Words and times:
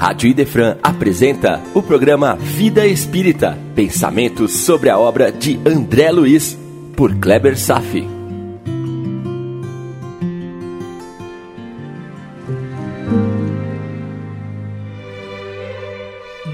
Rádio 0.00 0.30
Idefran 0.30 0.78
apresenta 0.82 1.60
o 1.74 1.82
programa 1.82 2.34
Vida 2.34 2.86
Espírita, 2.86 3.58
pensamentos 3.76 4.50
sobre 4.50 4.88
a 4.88 4.98
obra 4.98 5.30
de 5.30 5.60
André 5.68 6.10
Luiz, 6.10 6.58
por 6.96 7.14
Kleber 7.16 7.54
Safi. 7.58 8.08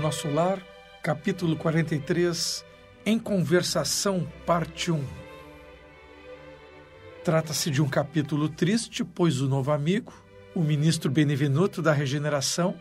Nosso 0.03 0.29
Lar, 0.29 0.61
capítulo 1.01 1.55
43, 1.55 2.65
Em 3.07 3.17
Conversação, 3.17 4.27
parte 4.45 4.91
1. 4.91 5.01
Trata-se 7.23 7.71
de 7.71 7.81
um 7.81 7.89
capítulo 7.89 8.49
triste, 8.49 9.05
pois 9.05 9.41
o 9.41 9.47
novo 9.47 9.71
amigo, 9.71 10.13
o 10.53 10.65
ministro 10.65 11.09
Benevenuto 11.09 11.81
da 11.81 11.93
Regeneração, 11.93 12.75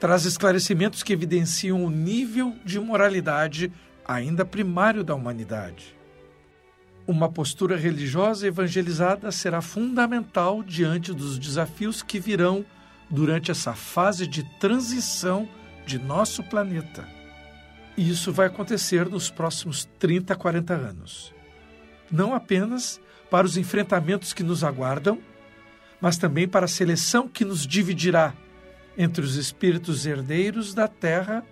traz 0.00 0.24
esclarecimentos 0.24 1.02
que 1.02 1.12
evidenciam 1.12 1.84
o 1.84 1.90
nível 1.90 2.56
de 2.64 2.80
moralidade 2.80 3.70
ainda 4.04 4.46
primário 4.46 5.04
da 5.04 5.14
humanidade. 5.14 5.94
Uma 7.06 7.30
postura 7.30 7.76
religiosa 7.76 8.46
evangelizada 8.46 9.30
será 9.30 9.60
fundamental 9.60 10.62
diante 10.62 11.12
dos 11.12 11.38
desafios 11.38 12.02
que 12.02 12.18
virão 12.18 12.64
durante 13.10 13.50
essa 13.50 13.74
fase 13.74 14.26
de 14.26 14.42
transição 14.58 15.46
de 15.84 15.98
nosso 15.98 16.42
planeta. 16.44 17.06
E 17.96 18.08
isso 18.08 18.32
vai 18.32 18.46
acontecer 18.46 19.06
nos 19.06 19.28
próximos 19.28 19.84
30, 19.98 20.34
40 20.34 20.72
anos. 20.72 21.34
Não 22.10 22.34
apenas 22.34 23.00
para 23.30 23.46
os 23.46 23.56
enfrentamentos 23.56 24.32
que 24.32 24.42
nos 24.42 24.64
aguardam, 24.64 25.18
mas 26.00 26.16
também 26.16 26.48
para 26.48 26.64
a 26.64 26.68
seleção 26.68 27.28
que 27.28 27.44
nos 27.44 27.66
dividirá 27.66 28.32
entre 29.00 29.24
os 29.24 29.36
espíritos 29.36 30.04
herdeiros 30.04 30.74
da 30.74 30.86
terra, 30.86 31.42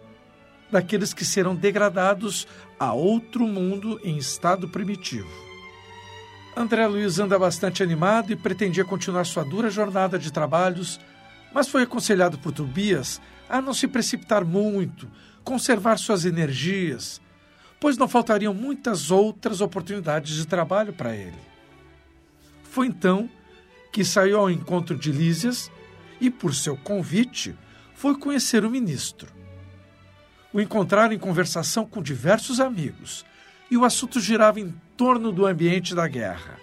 daqueles 0.70 1.14
que 1.14 1.24
serão 1.24 1.56
degradados 1.56 2.46
a 2.78 2.92
outro 2.92 3.46
mundo 3.46 3.98
em 4.04 4.18
estado 4.18 4.68
primitivo. 4.68 5.30
André 6.54 6.86
Luiz 6.86 7.18
anda 7.18 7.38
bastante 7.38 7.82
animado 7.82 8.30
e 8.30 8.36
pretendia 8.36 8.84
continuar 8.84 9.24
sua 9.24 9.44
dura 9.44 9.70
jornada 9.70 10.18
de 10.18 10.30
trabalhos, 10.30 11.00
mas 11.50 11.68
foi 11.68 11.84
aconselhado 11.84 12.36
por 12.36 12.52
Tobias 12.52 13.18
a 13.48 13.62
não 13.62 13.72
se 13.72 13.88
precipitar 13.88 14.44
muito, 14.44 15.08
conservar 15.42 15.96
suas 15.96 16.26
energias, 16.26 17.18
pois 17.80 17.96
não 17.96 18.06
faltariam 18.06 18.52
muitas 18.52 19.10
outras 19.10 19.62
oportunidades 19.62 20.36
de 20.36 20.46
trabalho 20.46 20.92
para 20.92 21.16
ele. 21.16 21.38
Foi 22.62 22.88
então 22.88 23.26
que 23.90 24.04
saiu 24.04 24.38
ao 24.38 24.50
encontro 24.50 24.94
de 24.94 25.10
Lísias 25.10 25.70
e, 26.20 26.30
por 26.30 26.54
seu 26.54 26.76
convite, 26.76 27.56
foi 27.94 28.16
conhecer 28.16 28.64
o 28.64 28.70
ministro. 28.70 29.32
O 30.52 30.60
encontraram 30.60 31.12
em 31.12 31.18
conversação 31.18 31.84
com 31.84 32.02
diversos 32.02 32.60
amigos 32.60 33.24
e 33.70 33.76
o 33.76 33.84
assunto 33.84 34.20
girava 34.20 34.60
em 34.60 34.74
torno 34.96 35.30
do 35.30 35.46
ambiente 35.46 35.94
da 35.94 36.08
guerra. 36.08 36.56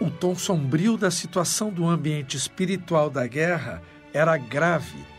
O 0.00 0.10
tom 0.10 0.34
sombrio 0.34 0.96
da 0.96 1.10
situação 1.10 1.70
do 1.70 1.86
ambiente 1.86 2.36
espiritual 2.36 3.08
da 3.08 3.26
guerra 3.26 3.82
era 4.12 4.36
grave 4.36 5.12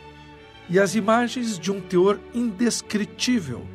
e 0.69 0.79
as 0.79 0.95
imagens 0.95 1.59
de 1.59 1.71
um 1.71 1.79
teor 1.79 2.19
indescritível, 2.33 3.67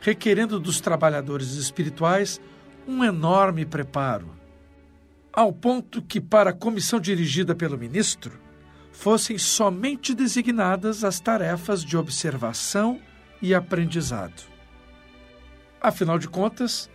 requerendo 0.00 0.58
dos 0.58 0.80
trabalhadores 0.80 1.52
espirituais 1.52 2.40
um 2.86 3.04
enorme 3.04 3.66
preparo. 3.66 4.30
Ao 5.32 5.52
ponto 5.52 6.02
que, 6.02 6.20
para 6.20 6.50
a 6.50 6.54
comissão 6.54 6.98
dirigida 6.98 7.54
pelo 7.54 7.78
ministro, 7.78 8.39
fossem 9.00 9.38
somente 9.38 10.12
designadas 10.12 11.04
as 11.04 11.18
tarefas 11.18 11.82
de 11.82 11.96
observação 11.96 13.00
e 13.40 13.54
aprendizado. 13.54 14.42
Afinal 15.80 16.18
de 16.18 16.28
contas, 16.28 16.90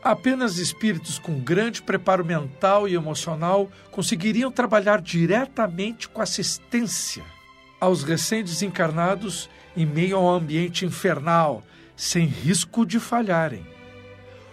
apenas 0.00 0.58
espíritos 0.58 1.18
com 1.18 1.40
grande 1.40 1.82
preparo 1.82 2.24
mental 2.24 2.86
e 2.86 2.94
emocional 2.94 3.68
conseguiriam 3.90 4.48
trabalhar 4.48 5.02
diretamente 5.02 6.08
com 6.08 6.22
assistência 6.22 7.24
aos 7.80 8.04
recém-desencarnados 8.04 9.50
em 9.76 9.84
meio 9.84 10.16
a 10.16 10.20
um 10.20 10.30
ambiente 10.30 10.86
infernal, 10.86 11.64
sem 11.96 12.26
risco 12.26 12.86
de 12.86 13.00
falharem. 13.00 13.66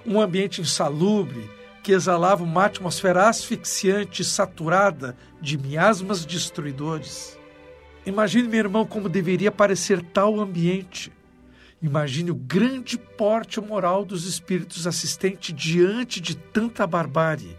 Um 0.04 0.20
ambiente 0.20 0.62
insalubre 0.62 1.48
que 1.82 1.92
exalava 1.92 2.44
uma 2.44 2.66
atmosfera 2.66 3.28
asfixiante 3.28 4.24
saturada 4.24 5.16
de 5.42 5.58
miasmas 5.58 6.26
destruidores. 6.26 7.38
Imagine, 8.06 8.48
meu 8.48 8.60
irmão, 8.60 8.86
como 8.86 9.10
deveria 9.10 9.52
parecer 9.52 10.02
tal 10.02 10.40
ambiente. 10.40 11.12
Imagine 11.82 12.32
o 12.32 12.36
grande 12.36 12.98
porte 12.98 13.60
moral 13.60 14.06
dos 14.06 14.26
espíritos 14.26 14.86
assistentes 14.86 15.56
diante 15.56 16.22
de 16.22 16.36
tanta 16.36 16.86
barbárie, 16.86 17.58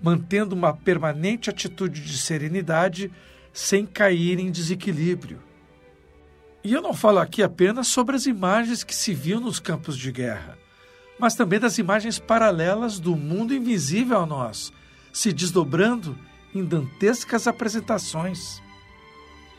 mantendo 0.00 0.54
uma 0.54 0.72
permanente 0.72 1.50
atitude 1.50 2.00
de 2.00 2.16
serenidade 2.16 3.10
sem 3.52 3.84
cair 3.84 4.38
em 4.38 4.50
desequilíbrio. 4.50 5.42
E 6.62 6.72
eu 6.72 6.80
não 6.80 6.94
falo 6.94 7.18
aqui 7.18 7.42
apenas 7.42 7.88
sobre 7.88 8.14
as 8.14 8.26
imagens 8.26 8.84
que 8.84 8.94
se 8.94 9.12
viam 9.12 9.40
nos 9.40 9.58
campos 9.58 9.96
de 9.98 10.12
guerra 10.12 10.56
mas 11.18 11.34
também 11.34 11.58
das 11.58 11.78
imagens 11.78 12.18
paralelas 12.18 12.98
do 13.00 13.16
mundo 13.16 13.54
invisível 13.54 14.18
a 14.18 14.26
nós, 14.26 14.72
se 15.12 15.32
desdobrando 15.32 16.16
em 16.54 16.64
dantescas 16.64 17.46
apresentações. 17.46 18.62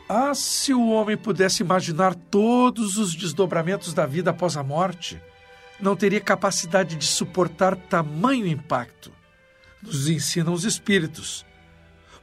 Ah, 0.08 0.34
se 0.34 0.74
o 0.74 0.88
homem 0.88 1.16
pudesse 1.16 1.62
imaginar 1.62 2.14
todos 2.14 2.96
os 2.96 3.14
desdobramentos 3.14 3.94
da 3.94 4.06
vida 4.06 4.30
após 4.30 4.56
a 4.56 4.62
morte, 4.62 5.20
não 5.80 5.96
teria 5.96 6.20
capacidade 6.20 6.96
de 6.96 7.06
suportar 7.06 7.76
tamanho 7.76 8.46
impacto. 8.46 9.12
Nos 9.82 10.08
ensinam 10.08 10.52
os 10.52 10.64
espíritos. 10.64 11.46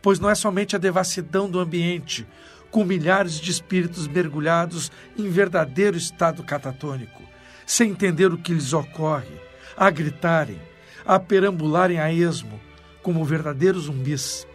Pois 0.01 0.19
não 0.19 0.29
é 0.29 0.35
somente 0.35 0.75
a 0.75 0.79
devassidão 0.79 1.49
do 1.49 1.59
ambiente, 1.59 2.27
com 2.69 2.83
milhares 2.83 3.39
de 3.39 3.49
espíritos 3.49 4.07
mergulhados 4.07 4.91
em 5.17 5.29
verdadeiro 5.29 5.97
estado 5.97 6.43
catatônico, 6.43 7.23
sem 7.67 7.91
entender 7.91 8.31
o 8.33 8.37
que 8.37 8.53
lhes 8.53 8.71
ocorre, 8.71 9.35
a 9.75 9.91
gritarem, 9.91 10.59
a 11.05 11.19
perambularem 11.19 11.99
a 11.99 12.11
esmo, 12.11 12.59
como 13.03 13.25
verdadeiros 13.25 13.83
zumbis. 13.83 14.47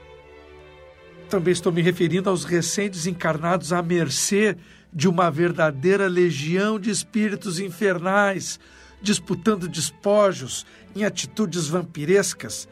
Também 1.28 1.52
estou 1.52 1.70
me 1.70 1.82
referindo 1.82 2.30
aos 2.30 2.44
recém-desencarnados 2.44 3.72
à 3.72 3.82
mercê 3.82 4.56
de 4.92 5.08
uma 5.08 5.30
verdadeira 5.30 6.08
legião 6.08 6.80
de 6.80 6.90
espíritos 6.90 7.60
infernais, 7.60 8.58
disputando 9.00 9.68
despojos 9.68 10.64
em 10.96 11.04
atitudes 11.04 11.68
vampirescas, 11.68 12.66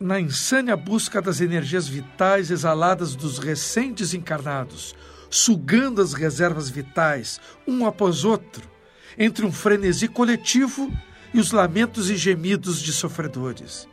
na 0.00 0.18
insânia 0.20 0.76
busca 0.76 1.20
das 1.20 1.40
energias 1.40 1.86
vitais 1.86 2.50
exaladas 2.50 3.14
dos 3.14 3.38
recém-desencarnados, 3.38 4.94
sugando 5.28 6.00
as 6.00 6.14
reservas 6.14 6.70
vitais, 6.70 7.40
um 7.66 7.86
após 7.86 8.24
outro, 8.24 8.75
entre 9.18 9.46
um 9.46 9.52
frenesi 9.52 10.08
coletivo 10.08 10.92
e 11.32 11.38
os 11.38 11.52
lamentos 11.52 12.10
e 12.10 12.16
gemidos 12.16 12.80
de 12.80 12.92
sofredores. 12.92 13.88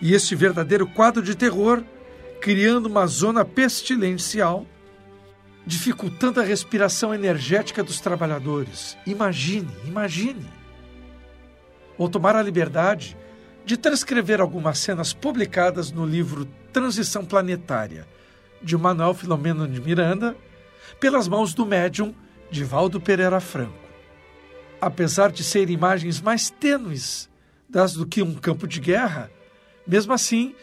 E 0.00 0.12
este 0.12 0.34
verdadeiro 0.34 0.86
quadro 0.86 1.22
de 1.22 1.34
terror, 1.34 1.82
criando 2.40 2.86
uma 2.86 3.06
zona 3.06 3.44
pestilencial, 3.44 4.66
dificultando 5.66 6.40
a 6.40 6.44
respiração 6.44 7.14
energética 7.14 7.82
dos 7.82 8.00
trabalhadores. 8.00 8.96
Imagine, 9.06 9.70
imagine. 9.86 10.46
Vou 11.96 12.08
tomar 12.08 12.36
a 12.36 12.42
liberdade 12.42 13.16
de 13.64 13.76
transcrever 13.76 14.40
algumas 14.40 14.78
cenas 14.78 15.12
publicadas 15.12 15.90
no 15.90 16.04
livro 16.04 16.46
Transição 16.72 17.24
Planetária, 17.24 18.06
de 18.60 18.76
Manuel 18.76 19.14
Filomeno 19.14 19.66
de 19.66 19.80
Miranda, 19.80 20.36
pelas 21.00 21.28
mãos 21.28 21.54
do 21.54 21.64
médium 21.64 22.14
Divaldo 22.50 23.00
Pereira 23.00 23.40
Franco 23.40 23.83
apesar 24.84 25.32
de 25.32 25.42
serem 25.42 25.74
imagens 25.74 26.20
mais 26.20 26.50
tênues 26.50 27.30
das 27.68 27.94
do 27.94 28.06
que 28.06 28.22
um 28.22 28.34
campo 28.34 28.68
de 28.68 28.80
guerra, 28.80 29.30
mesmo 29.86 30.12
assim 30.12 30.54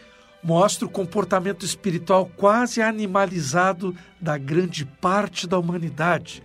mostra 0.42 0.86
o 0.86 0.90
comportamento 0.90 1.64
espiritual 1.64 2.26
quase 2.36 2.80
animalizado 2.80 3.96
da 4.20 4.38
grande 4.38 4.84
parte 4.84 5.46
da 5.46 5.58
humanidade. 5.58 6.42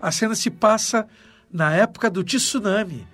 A 0.00 0.10
cena 0.10 0.34
se 0.34 0.50
passa 0.50 1.06
na 1.50 1.72
época 1.72 2.10
do 2.10 2.24
tsunami, 2.24 3.06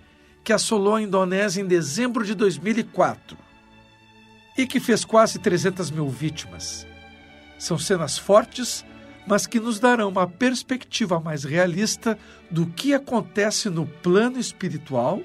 que 0.42 0.52
assolou 0.52 0.94
a 0.94 1.02
Indonésia 1.02 1.60
em 1.60 1.66
dezembro 1.66 2.24
de 2.24 2.34
2004 2.34 3.36
e 4.56 4.66
que 4.66 4.80
fez 4.80 5.04
quase 5.04 5.38
300 5.38 5.90
mil 5.90 6.08
vítimas. 6.08 6.86
São 7.58 7.78
cenas 7.78 8.16
fortes 8.16 8.86
mas 9.28 9.46
que 9.46 9.60
nos 9.60 9.78
darão 9.78 10.08
uma 10.08 10.26
perspectiva 10.26 11.20
mais 11.20 11.44
realista 11.44 12.18
do 12.50 12.66
que 12.66 12.94
acontece 12.94 13.68
no 13.68 13.86
plano 13.86 14.38
espiritual, 14.38 15.20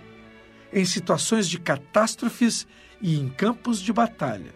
em 0.73 0.83
situações 0.83 1.47
de 1.47 1.57
catástrofes 1.57 2.67
e 3.01 3.17
em 3.17 3.29
campos 3.29 3.79
de 3.79 3.93
batalha. 3.93 4.53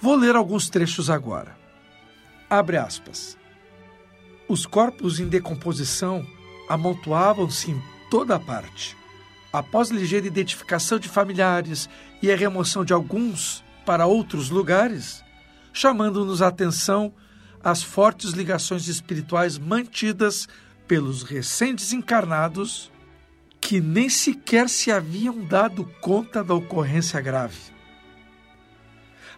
Vou 0.00 0.16
ler 0.16 0.34
alguns 0.34 0.68
trechos 0.68 1.08
agora. 1.08 1.56
Abre 2.50 2.76
aspas. 2.76 3.38
Os 4.48 4.66
corpos 4.66 5.20
em 5.20 5.28
decomposição 5.28 6.26
amontoavam-se 6.68 7.70
em 7.70 7.82
toda 8.10 8.34
a 8.34 8.40
parte. 8.40 8.96
Após 9.52 9.90
ligeira 9.90 10.26
identificação 10.26 10.98
de 10.98 11.08
familiares 11.08 11.88
e 12.20 12.32
a 12.32 12.36
remoção 12.36 12.84
de 12.84 12.92
alguns 12.92 13.62
para 13.86 14.06
outros 14.06 14.50
lugares, 14.50 15.22
chamando-nos 15.72 16.42
a 16.42 16.48
atenção 16.48 17.14
as 17.62 17.82
fortes 17.82 18.32
ligações 18.32 18.88
espirituais 18.88 19.58
mantidas 19.58 20.48
pelos 20.86 21.22
recém-desencarnados 21.22 22.90
que 23.60 23.80
nem 23.80 24.08
sequer 24.08 24.68
se 24.68 24.90
haviam 24.90 25.44
dado 25.44 25.84
conta 26.00 26.42
da 26.42 26.52
ocorrência 26.52 27.20
grave. 27.20 27.72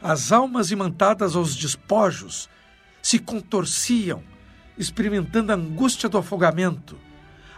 As 0.02 0.32
almas 0.32 0.70
imantadas 0.70 1.36
aos 1.36 1.54
despojos 1.54 2.48
se 3.02 3.18
contorciam, 3.18 4.22
experimentando 4.78 5.52
a 5.52 5.54
angústia 5.54 6.08
do 6.08 6.16
afogamento, 6.16 6.98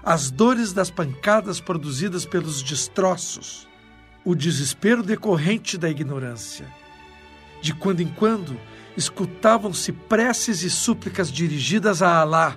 as 0.03 0.31
dores 0.31 0.73
das 0.73 0.91
pancadas 0.91 1.61
produzidas 1.61 2.27
pelos 2.27 2.63
destroços, 2.63 3.69
o 4.25 4.35
desespero 4.35 5.03
decorrente 5.03 5.79
da 5.79 5.89
ignorância. 5.89 6.67
De 7.63 7.73
quando 7.73 8.01
em 8.01 8.09
quando, 8.09 8.61
escutavam-se 8.97 9.93
preces 9.93 10.63
e 10.63 10.71
súplicas 10.71 11.31
dirigidas 11.31 12.01
a 12.01 12.21
Alá, 12.21 12.57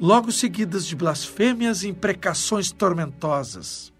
logo 0.00 0.32
seguidas 0.32 0.86
de 0.86 0.96
blasfêmias 0.96 1.82
e 1.82 1.88
imprecações 1.88 2.72
tormentosas. 2.72 3.92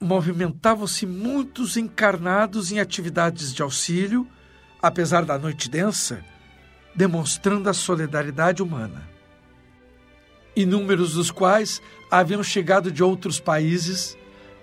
Movimentavam-se 0.00 1.06
muitos 1.06 1.76
encarnados 1.76 2.70
em 2.70 2.78
atividades 2.78 3.52
de 3.52 3.62
auxílio, 3.62 4.28
apesar 4.80 5.24
da 5.24 5.38
noite 5.38 5.68
densa, 5.68 6.24
demonstrando 6.94 7.68
a 7.68 7.74
solidariedade 7.74 8.62
humana. 8.62 9.08
Inúmeros 10.54 11.14
dos 11.14 11.30
quais 11.30 11.80
haviam 12.10 12.42
chegado 12.42 12.92
de 12.92 13.02
outros 13.02 13.40
países, 13.40 14.16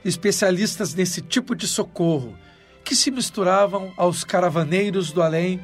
especialistas 0.06 0.94
nesse 0.94 1.22
tipo 1.22 1.56
de 1.56 1.68
socorro, 1.68 2.38
que 2.84 2.96
se 2.96 3.10
misturavam 3.10 3.92
aos 3.98 4.24
caravaneiros 4.24 5.12
do 5.12 5.22
além 5.22 5.60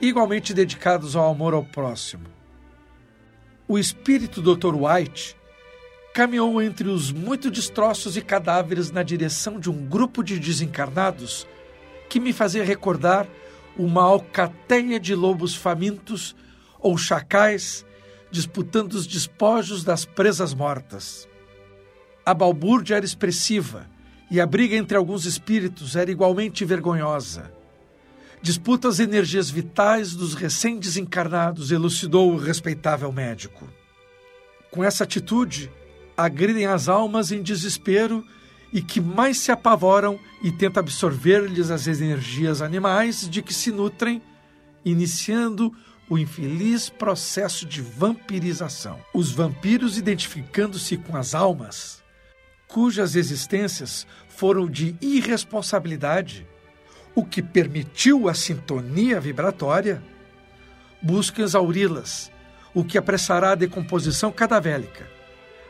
igualmente 0.00 0.54
dedicados 0.54 1.16
ao 1.16 1.30
amor 1.30 1.54
ao 1.54 1.64
próximo. 1.64 2.26
O 3.66 3.78
espírito 3.78 4.40
Dr. 4.40 4.74
White 4.74 5.36
caminhou 6.14 6.60
entre 6.62 6.88
os 6.88 7.12
muito 7.12 7.50
destroços 7.50 8.16
e 8.16 8.22
cadáveres 8.22 8.90
na 8.90 9.02
direção 9.02 9.58
de 9.58 9.70
um 9.70 9.86
grupo 9.86 10.22
de 10.22 10.38
desencarnados 10.38 11.46
que 12.08 12.18
me 12.18 12.32
fazia 12.32 12.64
recordar 12.64 13.26
uma 13.76 14.02
alcateia 14.02 14.98
de 14.98 15.14
lobos 15.14 15.54
famintos 15.54 16.34
ou 16.80 16.96
chacais 16.96 17.84
disputando 18.30 18.94
os 18.94 19.06
despojos 19.06 19.84
das 19.84 20.04
presas 20.04 20.54
mortas. 20.54 21.28
A 22.24 22.34
balbúrdia 22.34 22.96
era 22.96 23.04
expressiva 23.04 23.88
e 24.30 24.40
a 24.40 24.46
briga 24.46 24.76
entre 24.76 24.96
alguns 24.96 25.24
espíritos 25.24 25.96
era 25.96 26.10
igualmente 26.10 26.64
vergonhosa 26.64 27.57
disputa 28.42 28.88
as 28.88 29.00
energias 29.00 29.50
vitais 29.50 30.14
dos 30.14 30.34
recém-desencarnados, 30.34 31.70
elucidou 31.70 32.32
o 32.32 32.36
respeitável 32.36 33.10
médico. 33.12 33.68
Com 34.70 34.84
essa 34.84 35.04
atitude, 35.04 35.70
agridem 36.16 36.66
as 36.66 36.88
almas 36.88 37.32
em 37.32 37.42
desespero 37.42 38.24
e 38.72 38.82
que 38.82 39.00
mais 39.00 39.38
se 39.38 39.50
apavoram 39.50 40.18
e 40.42 40.52
tenta 40.52 40.80
absorver-lhes 40.80 41.70
as 41.70 41.86
energias 41.86 42.60
animais 42.60 43.28
de 43.28 43.42
que 43.42 43.54
se 43.54 43.72
nutrem, 43.72 44.20
iniciando 44.84 45.72
o 46.08 46.18
infeliz 46.18 46.88
processo 46.88 47.66
de 47.66 47.80
vampirização. 47.80 48.98
Os 49.12 49.30
vampiros 49.30 49.98
identificando-se 49.98 50.96
com 50.96 51.16
as 51.16 51.34
almas, 51.34 52.02
cujas 52.66 53.16
existências 53.16 54.06
foram 54.28 54.68
de 54.68 54.94
irresponsabilidade, 55.00 56.46
o 57.18 57.24
que 57.24 57.42
permitiu 57.42 58.28
a 58.28 58.32
sintonia 58.32 59.18
vibratória, 59.18 60.00
busca 61.02 61.42
exauri-las, 61.42 62.30
o 62.72 62.84
que 62.84 62.96
apressará 62.96 63.50
a 63.50 63.54
decomposição 63.56 64.30
cadavélica, 64.30 65.04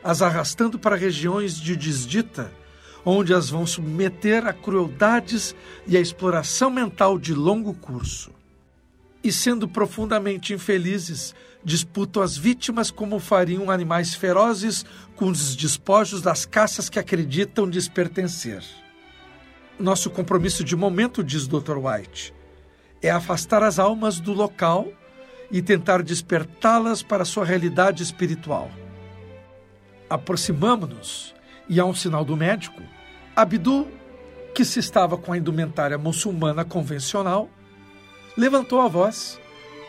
as 0.03 0.21
arrastando 0.21 0.77
para 0.77 0.95
regiões 0.95 1.59
de 1.59 1.75
desdita, 1.75 2.51
onde 3.03 3.33
as 3.33 3.49
vão 3.49 3.65
submeter 3.65 4.45
a 4.45 4.53
crueldades 4.53 5.55
e 5.87 5.97
a 5.97 5.99
exploração 5.99 6.69
mental 6.69 7.17
de 7.17 7.33
longo 7.33 7.73
curso. 7.73 8.29
E 9.23 9.31
sendo 9.31 9.67
profundamente 9.67 10.53
infelizes, 10.53 11.33
disputam 11.63 12.21
as 12.21 12.37
vítimas 12.37 12.91
como 12.91 13.17
fariam 13.17 13.71
animais 13.71 14.13
ferozes 14.13 14.85
com 15.15 15.25
os 15.31 15.55
despojos 15.55 16.21
das 16.21 16.45
caças 16.45 16.91
que 16.91 16.99
acreditam 16.99 17.65
lhes 17.65 17.89
pertencer. 17.89 18.63
Nosso 19.79 20.09
compromisso 20.09 20.61
de 20.61 20.75
momento, 20.75 21.23
diz 21.23 21.47
Dr. 21.47 21.77
White, 21.77 22.33
é 23.01 23.09
afastar 23.09 23.63
as 23.63 23.79
almas 23.79 24.19
do 24.19 24.33
local 24.33 24.89
e 25.49 25.61
tentar 25.61 26.03
despertá-las 26.03 27.01
para 27.01 27.23
sua 27.23 27.45
realidade 27.45 28.03
espiritual. 28.03 28.69
Aproximamo-nos 30.09 31.33
e, 31.69 31.79
a 31.79 31.85
um 31.85 31.93
sinal 31.93 32.25
do 32.25 32.35
médico, 32.35 32.83
Abdul, 33.33 33.87
que 34.53 34.65
se 34.65 34.79
estava 34.79 35.17
com 35.17 35.31
a 35.31 35.37
indumentária 35.37 35.97
muçulmana 35.97 36.65
convencional, 36.65 37.49
levantou 38.35 38.81
a 38.81 38.87
voz 38.89 39.39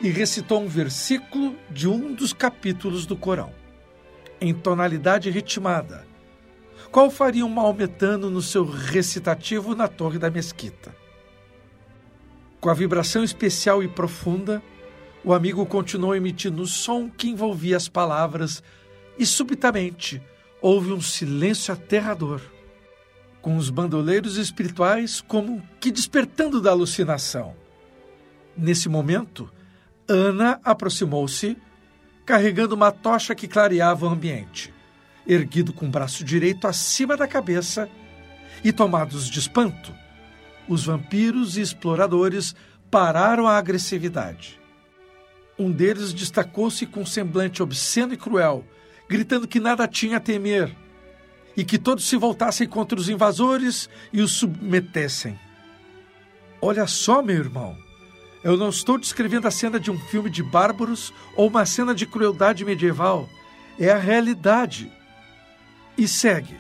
e 0.01 0.09
recitou 0.09 0.61
um 0.61 0.69
versículo 0.69 1.57
de 1.69 1.89
um 1.89 2.15
dos 2.15 2.33
capítulos 2.33 3.07
do 3.07 3.17
Corão, 3.17 3.53
em 4.41 4.55
tonalidade 4.55 5.31
ritmada, 5.31 6.07
qual 6.91 7.09
faria 7.09 7.47
um 7.47 7.49
maometano 7.49 8.29
no 8.29 8.43
seu 8.43 8.65
recitativo 8.65 9.77
na 9.77 9.87
torre 9.87 10.19
da 10.19 10.29
mesquita? 10.29 10.95
Com 12.61 12.69
a 12.69 12.75
vibração 12.75 13.23
especial 13.23 13.83
e 13.83 13.89
profunda, 13.89 14.61
o 15.25 15.33
amigo 15.33 15.65
continuou 15.67 16.17
emitindo 16.17 16.63
um 16.63 16.67
som 16.67 17.09
que 17.09 17.29
envolvia 17.29 17.77
as 17.77 17.89
palavras 17.89 18.63
e, 19.17 19.25
subitamente, 19.25 20.21
houve 20.61 20.93
um 20.93 21.01
silêncio 21.01 21.73
aterrador, 21.73 22.41
com 23.41 23.57
os 23.57 23.71
bandoleiros 23.71 24.37
espirituais 24.37 25.21
como 25.21 25.63
que 25.79 25.93
despertando 25.93 26.61
da 26.61 26.73
alucinação. 26.73 27.55
Nesse 28.57 28.89
momento, 28.89 29.49
Ana 30.09 30.61
aproximou-se, 30.65 31.57
carregando 32.27 32.75
uma 32.75 32.91
tocha 32.91 33.35
que 33.35 33.47
clareava 33.47 34.07
o 34.07 34.09
ambiente 34.09 34.75
erguido 35.33 35.73
com 35.73 35.87
o 35.87 35.91
braço 35.91 36.25
direito 36.25 36.67
acima 36.67 37.17
da 37.17 37.27
cabeça, 37.27 37.89
e 38.65 38.73
tomados 38.73 39.29
de 39.29 39.39
espanto, 39.39 39.95
os 40.69 40.85
vampiros 40.85 41.57
e 41.57 41.61
exploradores 41.61 42.55
pararam 42.91 43.47
a 43.47 43.57
agressividade. 43.57 44.61
Um 45.59 45.71
deles 45.71 46.13
destacou-se 46.13 46.85
com 46.87 47.03
um 47.03 47.07
semblante 47.07 47.63
obsceno 47.63 48.13
e 48.13 48.17
cruel, 48.17 48.65
gritando 49.09 49.47
que 49.47 49.61
nada 49.61 49.87
tinha 49.87 50.17
a 50.17 50.21
temer 50.21 50.75
e 51.57 51.65
que 51.65 51.79
todos 51.79 52.05
se 52.05 52.17
voltassem 52.17 52.67
contra 52.67 52.99
os 52.99 53.09
invasores 53.09 53.89
e 54.13 54.21
os 54.21 54.33
submetessem. 54.33 55.39
Olha 56.61 56.87
só, 56.87 57.23
meu 57.23 57.37
irmão, 57.37 57.77
eu 58.43 58.57
não 58.57 58.69
estou 58.69 58.99
descrevendo 58.99 59.47
a 59.47 59.51
cena 59.51 59.79
de 59.79 59.91
um 59.91 59.99
filme 59.99 60.29
de 60.29 60.43
bárbaros 60.43 61.13
ou 61.37 61.49
uma 61.49 61.65
cena 61.67 61.95
de 61.95 62.07
crueldade 62.07 62.65
medieval. 62.65 63.29
É 63.79 63.91
a 63.91 63.99
realidade 63.99 64.91
e 65.97 66.07
segue. 66.09 66.57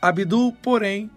Abdul, 0.00 0.52
porém, 0.62 1.10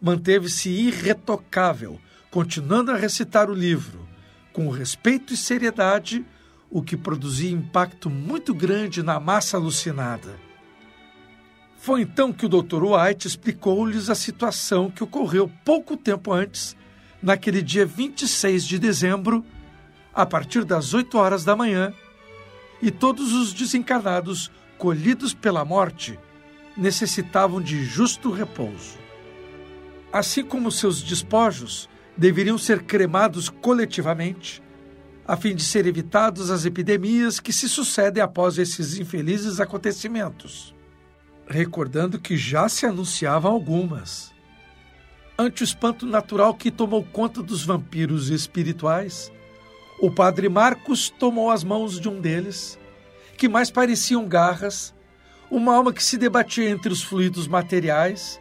manteve-se 0.00 0.70
irretocável, 0.70 2.00
continuando 2.30 2.90
a 2.90 2.96
recitar 2.96 3.50
o 3.50 3.54
livro, 3.54 4.08
com 4.52 4.68
respeito 4.68 5.32
e 5.32 5.36
seriedade, 5.36 6.24
o 6.70 6.82
que 6.82 6.96
produzia 6.96 7.50
impacto 7.50 8.08
muito 8.08 8.54
grande 8.54 9.02
na 9.02 9.20
massa 9.20 9.56
alucinada. 9.56 10.34
Foi 11.76 12.00
então 12.00 12.32
que 12.32 12.46
o 12.46 12.48
Dr. 12.48 12.84
White 12.84 13.26
explicou-lhes 13.26 14.08
a 14.08 14.14
situação 14.14 14.90
que 14.90 15.04
ocorreu 15.04 15.50
pouco 15.64 15.96
tempo 15.96 16.32
antes, 16.32 16.76
naquele 17.22 17.60
dia 17.60 17.84
26 17.84 18.64
de 18.64 18.78
dezembro, 18.78 19.44
a 20.14 20.24
partir 20.24 20.64
das 20.64 20.94
8 20.94 21.18
horas 21.18 21.44
da 21.44 21.54
manhã, 21.54 21.92
e 22.80 22.90
todos 22.90 23.32
os 23.32 23.52
desencarnados 23.52 24.50
colhidos 24.82 25.32
pela 25.32 25.64
morte 25.64 26.18
necessitavam 26.76 27.60
de 27.60 27.84
justo 27.84 28.32
repouso. 28.32 28.98
Assim 30.12 30.44
como 30.44 30.72
seus 30.72 31.00
despojos 31.00 31.88
deveriam 32.16 32.58
ser 32.58 32.82
cremados 32.82 33.48
coletivamente, 33.48 34.60
a 35.24 35.36
fim 35.36 35.54
de 35.54 35.62
ser 35.62 35.86
evitadas 35.86 36.50
as 36.50 36.64
epidemias 36.64 37.38
que 37.38 37.52
se 37.52 37.68
sucedem 37.68 38.20
após 38.20 38.58
esses 38.58 38.98
infelizes 38.98 39.60
acontecimentos. 39.60 40.74
Recordando 41.46 42.18
que 42.18 42.36
já 42.36 42.68
se 42.68 42.84
anunciavam 42.84 43.52
algumas. 43.52 44.32
Ante 45.38 45.62
o 45.62 45.64
espanto 45.64 46.06
natural 46.06 46.56
que 46.56 46.72
tomou 46.72 47.04
conta 47.04 47.40
dos 47.40 47.64
vampiros 47.64 48.30
espirituais, 48.30 49.30
O 50.00 50.10
padre 50.10 50.48
Marcos 50.48 51.08
tomou 51.08 51.52
as 51.52 51.62
mãos 51.62 52.00
de 52.00 52.08
um 52.08 52.20
deles, 52.20 52.76
que 53.42 53.48
mais 53.48 53.72
pareciam 53.72 54.24
garras, 54.28 54.94
uma 55.50 55.74
alma 55.74 55.92
que 55.92 56.04
se 56.04 56.16
debatia 56.16 56.70
entre 56.70 56.92
os 56.92 57.02
fluidos 57.02 57.48
materiais, 57.48 58.40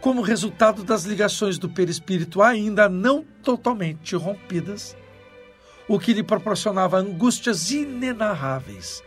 como 0.00 0.22
resultado 0.22 0.84
das 0.84 1.02
ligações 1.02 1.58
do 1.58 1.68
perispírito 1.68 2.40
ainda 2.40 2.88
não 2.88 3.24
totalmente 3.42 4.14
rompidas, 4.14 4.96
o 5.88 5.98
que 5.98 6.12
lhe 6.12 6.22
proporcionava 6.22 6.96
angústias 6.96 7.72
inenarráveis 7.72 9.02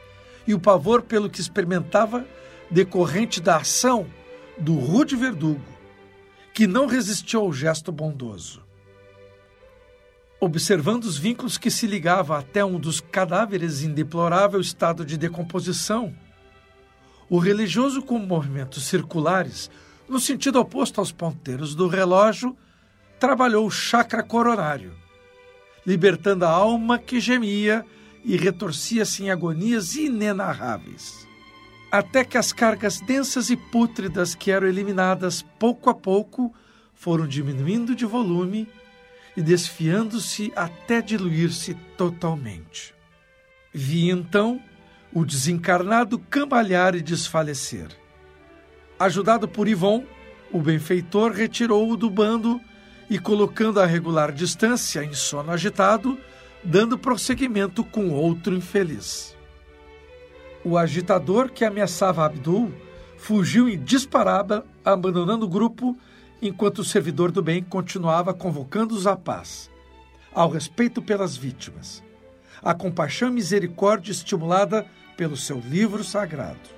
e 0.46 0.54
o 0.54 0.60
pavor 0.60 1.04
pelo 1.04 1.30
que 1.30 1.40
experimentava 1.40 2.28
decorrente 2.70 3.40
da 3.40 3.56
ação 3.56 4.08
do 4.58 4.74
rude 4.74 5.16
verdugo, 5.16 5.64
que 6.54 6.68
não 6.68 6.86
resistiu 6.86 7.40
ao 7.40 7.54
gesto 7.54 7.94
bondoso. 7.94 8.62
Observando 10.42 11.04
os 11.04 11.18
vínculos 11.18 11.58
que 11.58 11.70
se 11.70 11.86
ligavam 11.86 12.38
até 12.38 12.64
um 12.64 12.80
dos 12.80 13.02
cadáveres 13.02 13.84
em 13.84 13.94
deplorável 13.94 14.62
estado 14.62 15.06
de 15.06 15.18
decomposição, 15.18 16.16
o 17.30 17.38
religioso 17.38 18.02
com 18.02 18.18
movimentos 18.18 18.84
circulares, 18.86 19.70
no 20.08 20.18
sentido 20.18 20.58
oposto 20.58 21.00
aos 21.02 21.12
ponteiros 21.12 21.76
do 21.76 21.90
relógio, 21.90 22.56
trabalhou 23.20 23.68
o 23.68 23.72
chakra 23.72 24.24
coronário, 24.24 24.94
libertando 25.86 26.46
a 26.46 26.50
alma 26.50 26.98
que 26.98 27.20
gemia 27.20 27.86
e 28.24 28.38
retorcia-se 28.38 29.24
em 29.24 29.32
agonias 29.32 29.96
inenarráveis. 29.96 31.28
Até 31.92 32.24
que 32.24 32.38
as 32.38 32.54
cargas 32.54 33.02
densas 33.02 33.50
e 33.50 33.58
pútridas 33.58 34.36
que 34.36 34.52
eram 34.52 34.68
eliminadas 34.68 35.42
pouco 35.60 35.90
a 35.90 35.94
pouco 35.94 36.54
foram 36.94 37.28
diminuindo 37.28 37.94
de 37.94 38.06
volume 38.06 38.70
e 39.36 39.42
desfiando-se 39.42 40.52
até 40.56 41.02
diluir-se 41.02 41.74
totalmente. 41.98 42.94
Vi 43.74 44.10
então 44.10 44.62
o 45.14 45.26
desencarnado 45.26 46.20
cambalhar 46.20 46.96
e 46.96 47.02
desfalecer. 47.02 47.88
Ajudado 49.00 49.48
por 49.48 49.68
Ivon, 49.68 50.04
o 50.52 50.60
benfeitor 50.60 51.32
retirou-o 51.32 51.96
do 51.96 52.10
bando 52.10 52.60
e, 53.10 53.18
colocando 53.18 53.80
a 53.80 53.86
regular 53.86 54.32
distância 54.32 55.04
em 55.04 55.14
sono 55.14 55.52
agitado, 55.52 56.18
dando 56.64 56.98
prosseguimento 56.98 57.84
com 57.84 58.10
outro 58.10 58.56
infeliz. 58.56 59.36
O 60.64 60.78
agitador 60.78 61.50
que 61.50 61.64
ameaçava 61.64 62.26
Abdul 62.26 62.72
fugiu 63.18 63.70
em 63.70 63.80
disparada, 63.80 64.66
abandonando 64.84 65.46
o 65.46 65.50
grupo 65.50 65.98
enquanto 66.42 66.80
o 66.80 66.86
servidor 66.86 67.32
do 67.32 67.42
bem 67.42 67.62
continuava 67.64 68.34
convocando-os 68.34 69.06
à 69.06 69.16
paz, 69.16 69.70
ao 70.34 70.50
respeito 70.50 71.02
pelas 71.02 71.36
vítimas, 71.36 72.04
à 72.62 72.74
compaixão 72.74 73.30
e 73.30 73.34
misericórdia 73.34 74.12
estimulada 74.12 74.86
pelo 75.18 75.36
seu 75.36 75.60
livro 75.60 76.04
sagrado. 76.04 76.70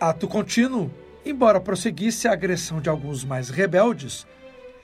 Ato 0.00 0.26
contínuo, 0.26 0.90
embora 1.24 1.60
prosseguisse 1.60 2.26
a 2.26 2.32
agressão 2.32 2.80
de 2.80 2.88
alguns 2.88 3.24
mais 3.24 3.50
rebeldes, 3.50 4.26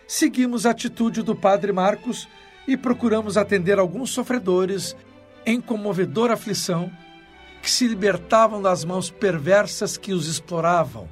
seguimos 0.06 0.64
a 0.64 0.70
atitude 0.70 1.22
do 1.22 1.34
padre 1.34 1.72
Marcos 1.72 2.28
e 2.68 2.76
procuramos 2.76 3.36
atender 3.36 3.78
alguns 3.78 4.10
sofredores 4.10 4.96
em 5.44 5.60
comovedora 5.60 6.34
aflição 6.34 6.90
que 7.60 7.70
se 7.70 7.88
libertavam 7.88 8.62
das 8.62 8.84
mãos 8.84 9.10
perversas 9.10 9.96
que 9.96 10.12
os 10.12 10.28
exploravam 10.28 11.08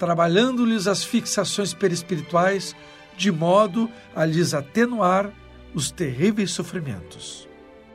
trabalhando-lhes 0.00 0.86
as 0.86 1.04
fixações 1.04 1.74
perispirituais, 1.74 2.74
de 3.18 3.30
modo 3.30 3.88
a 4.16 4.24
lhes 4.24 4.54
atenuar 4.54 5.30
os 5.74 5.90
terríveis 5.90 6.52
sofrimentos. 6.52 7.46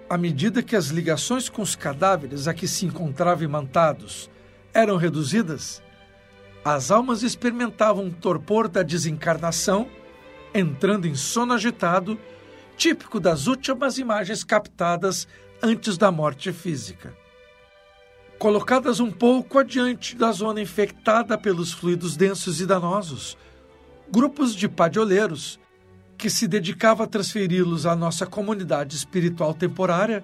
À 0.07 0.15
medida 0.15 0.61
que 0.61 0.75
as 0.75 0.89
ligações 0.89 1.49
com 1.49 1.63
os 1.63 1.75
cadáveres 1.75 2.47
a 2.47 2.53
que 2.53 2.67
se 2.67 2.85
encontravam 2.85 3.43
imantados 3.43 4.29
eram 4.71 4.97
reduzidas, 4.97 5.81
as 6.63 6.91
almas 6.91 7.23
experimentavam 7.23 8.05
um 8.05 8.11
torpor 8.11 8.67
da 8.67 8.83
desencarnação, 8.83 9.89
entrando 10.53 11.07
em 11.07 11.15
sono 11.15 11.53
agitado, 11.53 12.19
típico 12.77 13.19
das 13.19 13.47
últimas 13.47 13.97
imagens 13.97 14.43
captadas 14.43 15.27
antes 15.59 15.97
da 15.97 16.11
morte 16.11 16.53
física 16.53 17.24
colocadas 18.37 18.99
um 18.99 19.11
pouco 19.11 19.59
adiante 19.59 20.15
da 20.15 20.31
zona 20.31 20.61
infectada 20.61 21.37
pelos 21.37 21.71
fluidos 21.71 22.15
densos 22.17 22.59
e 22.59 22.65
danosos. 22.65 23.37
Grupos 24.11 24.55
de 24.55 24.67
padioleiros, 24.67 25.59
que 26.17 26.29
se 26.29 26.47
dedicavam 26.47 27.05
a 27.05 27.07
transferi-los 27.07 27.85
à 27.85 27.95
nossa 27.95 28.25
comunidade 28.25 28.95
espiritual 28.95 29.53
temporária, 29.53 30.23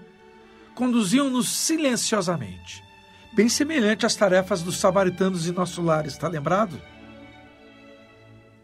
conduziam-nos 0.75 1.49
silenciosamente, 1.49 2.83
bem 3.33 3.49
semelhante 3.49 4.05
às 4.05 4.15
tarefas 4.15 4.61
dos 4.61 4.77
samaritanos 4.77 5.47
em 5.47 5.51
nosso 5.51 5.81
lar, 5.81 6.05
está 6.05 6.27
lembrado? 6.27 6.81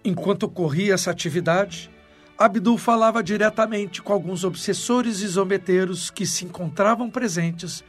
Enquanto 0.03 0.43
ocorria 0.43 0.93
essa 0.93 1.11
atividade, 1.11 1.89
Abdul 2.37 2.77
falava 2.77 3.23
diretamente 3.23 4.01
com 4.01 4.13
alguns 4.13 4.43
obsessores 4.43 5.21
e 5.21 5.27
zombeteiros 5.27 6.09
que 6.09 6.25
se 6.25 6.45
encontravam 6.45 7.09
presentes 7.09 7.83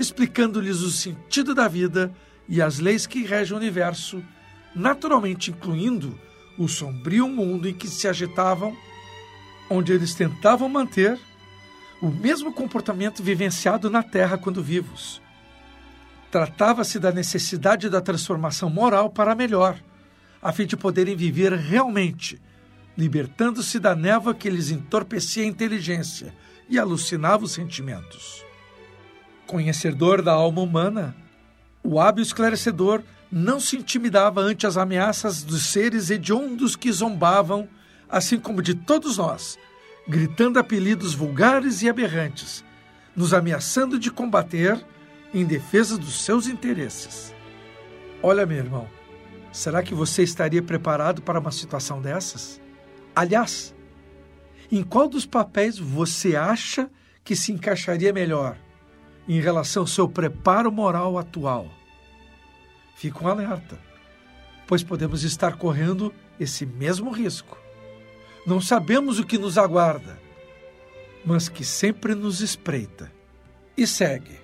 explicando-lhes 0.00 0.80
o 0.80 0.90
sentido 0.90 1.54
da 1.54 1.68
vida 1.68 2.10
e 2.48 2.62
as 2.62 2.78
leis 2.78 3.06
que 3.06 3.22
regem 3.22 3.52
o 3.52 3.58
universo, 3.58 4.24
naturalmente 4.74 5.50
incluindo 5.50 6.18
o 6.56 6.66
sombrio 6.66 7.28
mundo 7.28 7.68
em 7.68 7.74
que 7.74 7.86
se 7.86 8.08
agitavam, 8.08 8.74
onde 9.68 9.92
eles 9.92 10.14
tentavam 10.14 10.70
manter 10.70 11.20
o 12.00 12.08
mesmo 12.08 12.50
comportamento 12.50 13.22
vivenciado 13.22 13.90
na 13.90 14.02
Terra 14.02 14.38
quando 14.38 14.62
vivos. 14.62 15.20
Tratava-se 16.30 16.98
da 16.98 17.12
necessidade 17.12 17.90
da 17.90 18.00
transformação 18.00 18.70
moral 18.70 19.10
para 19.10 19.34
melhor, 19.34 19.78
a 20.40 20.50
fim 20.50 20.64
de 20.64 20.78
poderem 20.78 21.14
viver 21.14 21.52
realmente, 21.52 22.40
libertando-se 22.96 23.78
da 23.78 23.94
névoa 23.94 24.32
que 24.32 24.48
lhes 24.48 24.70
entorpecia 24.70 25.42
a 25.42 25.46
inteligência 25.46 26.34
e 26.70 26.78
alucinava 26.78 27.44
os 27.44 27.52
sentimentos 27.52 28.48
conhecedor 29.50 30.22
da 30.22 30.32
alma 30.32 30.62
humana, 30.62 31.16
o 31.82 31.98
hábil 31.98 32.22
esclarecedor 32.22 33.02
não 33.32 33.58
se 33.58 33.76
intimidava 33.76 34.40
ante 34.40 34.64
as 34.64 34.76
ameaças 34.76 35.42
dos 35.42 35.66
seres 35.66 36.08
hediondos 36.08 36.76
que 36.76 36.92
zombavam, 36.92 37.68
assim 38.08 38.38
como 38.38 38.62
de 38.62 38.74
todos 38.74 39.18
nós, 39.18 39.58
gritando 40.06 40.56
apelidos 40.56 41.14
vulgares 41.14 41.82
e 41.82 41.88
aberrantes, 41.88 42.64
nos 43.16 43.34
ameaçando 43.34 43.98
de 43.98 44.08
combater 44.08 44.80
em 45.34 45.44
defesa 45.44 45.98
dos 45.98 46.24
seus 46.24 46.46
interesses. 46.46 47.34
Olha, 48.22 48.46
meu 48.46 48.58
irmão, 48.58 48.88
será 49.50 49.82
que 49.82 49.94
você 49.94 50.22
estaria 50.22 50.62
preparado 50.62 51.22
para 51.22 51.40
uma 51.40 51.50
situação 51.50 52.00
dessas? 52.00 52.60
Aliás, 53.16 53.74
em 54.70 54.84
qual 54.84 55.08
dos 55.08 55.26
papéis 55.26 55.76
você 55.76 56.36
acha 56.36 56.88
que 57.24 57.34
se 57.34 57.50
encaixaria 57.50 58.12
melhor? 58.12 58.56
Em 59.36 59.40
relação 59.40 59.84
ao 59.84 59.86
seu 59.86 60.08
preparo 60.08 60.72
moral 60.72 61.16
atual. 61.16 61.68
Fique 62.96 63.22
um 63.22 63.28
alerta, 63.28 63.78
pois 64.66 64.82
podemos 64.82 65.22
estar 65.22 65.56
correndo 65.56 66.12
esse 66.38 66.66
mesmo 66.66 67.12
risco. 67.12 67.56
Não 68.44 68.60
sabemos 68.60 69.20
o 69.20 69.24
que 69.24 69.38
nos 69.38 69.56
aguarda, 69.56 70.20
mas 71.24 71.48
que 71.48 71.64
sempre 71.64 72.12
nos 72.16 72.40
espreita. 72.40 73.12
E 73.76 73.86
segue. 73.86 74.36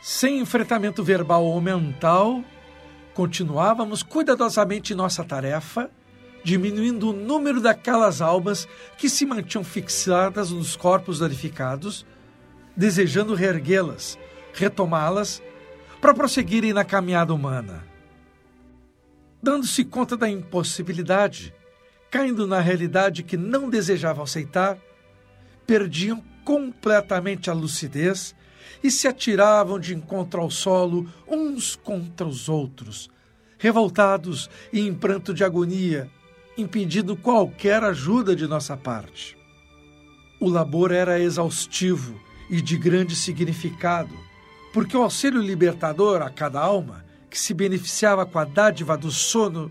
Sem 0.00 0.38
enfrentamento 0.38 1.02
verbal 1.02 1.44
ou 1.44 1.60
mental, 1.60 2.44
continuávamos 3.12 4.04
cuidadosamente 4.04 4.94
nossa 4.94 5.24
tarefa, 5.24 5.90
diminuindo 6.44 7.10
o 7.10 7.12
número 7.12 7.60
daquelas 7.60 8.20
almas 8.20 8.68
que 8.96 9.10
se 9.10 9.26
mantinham 9.26 9.64
fixadas 9.64 10.52
nos 10.52 10.76
corpos 10.76 11.18
danificados 11.18 12.06
desejando 12.76 13.34
reerguê-las, 13.34 14.18
retomá-las, 14.52 15.42
para 16.00 16.14
prosseguirem 16.14 16.72
na 16.72 16.84
caminhada 16.84 17.32
humana. 17.32 17.84
Dando-se 19.42 19.84
conta 19.84 20.16
da 20.16 20.28
impossibilidade, 20.28 21.54
caindo 22.10 22.46
na 22.46 22.60
realidade 22.60 23.22
que 23.22 23.36
não 23.36 23.68
desejavam 23.68 24.24
aceitar, 24.24 24.78
perdiam 25.66 26.22
completamente 26.44 27.50
a 27.50 27.54
lucidez 27.54 28.34
e 28.82 28.90
se 28.90 29.08
atiravam 29.08 29.78
de 29.78 29.94
encontro 29.94 30.40
ao 30.40 30.50
solo 30.50 31.08
uns 31.26 31.74
contra 31.74 32.26
os 32.26 32.48
outros, 32.48 33.10
revoltados 33.58 34.50
e 34.72 34.80
em 34.80 34.94
pranto 34.94 35.32
de 35.32 35.42
agonia, 35.42 36.10
impedindo 36.56 37.16
qualquer 37.16 37.82
ajuda 37.82 38.36
de 38.36 38.46
nossa 38.46 38.76
parte. 38.76 39.36
O 40.38 40.48
labor 40.48 40.92
era 40.92 41.18
exaustivo 41.18 42.20
e 42.48 42.60
de 42.60 42.76
grande 42.76 43.16
significado, 43.16 44.14
porque 44.72 44.96
o 44.96 45.02
auxílio 45.02 45.40
libertador 45.40 46.22
a 46.22 46.30
cada 46.30 46.60
alma, 46.60 47.04
que 47.30 47.38
se 47.38 47.54
beneficiava 47.54 48.24
com 48.26 48.38
a 48.38 48.44
dádiva 48.44 48.96
do 48.96 49.10
sono 49.10 49.70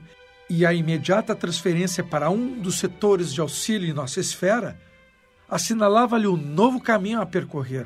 e 0.49 0.65
a 0.65 0.73
imediata 0.73 1.35
transferência 1.35 2.03
para 2.03 2.29
um 2.29 2.59
dos 2.59 2.79
setores 2.79 3.33
de 3.33 3.41
auxílio 3.41 3.89
em 3.89 3.93
nossa 3.93 4.19
esfera, 4.19 4.79
assinalava-lhe 5.49 6.27
um 6.27 6.37
novo 6.37 6.81
caminho 6.81 7.21
a 7.21 7.25
percorrer, 7.25 7.85